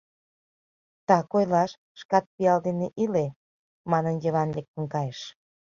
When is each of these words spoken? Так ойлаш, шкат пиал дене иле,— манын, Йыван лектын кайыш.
Так 1.07 1.27
ойлаш, 1.37 1.71
шкат 1.99 2.25
пиал 2.35 2.59
дене 2.67 2.87
иле,— 3.03 3.25
манын, 3.91 4.15
Йыван 4.23 4.49
лектын 4.57 4.85
кайыш. 4.93 5.19